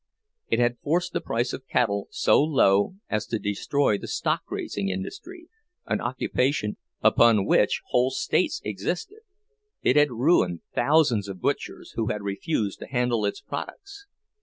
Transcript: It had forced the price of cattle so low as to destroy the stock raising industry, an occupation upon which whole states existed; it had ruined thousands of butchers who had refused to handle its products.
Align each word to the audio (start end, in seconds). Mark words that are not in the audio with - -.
It 0.49 0.57
had 0.57 0.79
forced 0.79 1.13
the 1.13 1.21
price 1.21 1.53
of 1.53 1.67
cattle 1.67 2.07
so 2.09 2.41
low 2.41 2.95
as 3.07 3.27
to 3.27 3.37
destroy 3.37 3.99
the 3.99 4.07
stock 4.07 4.41
raising 4.49 4.89
industry, 4.89 5.47
an 5.85 6.01
occupation 6.01 6.77
upon 7.03 7.45
which 7.45 7.83
whole 7.89 8.09
states 8.09 8.61
existed; 8.65 9.19
it 9.83 9.97
had 9.97 10.09
ruined 10.09 10.61
thousands 10.73 11.27
of 11.27 11.39
butchers 11.39 11.91
who 11.91 12.07
had 12.07 12.23
refused 12.23 12.79
to 12.79 12.87
handle 12.87 13.25
its 13.27 13.41
products. 13.41 14.07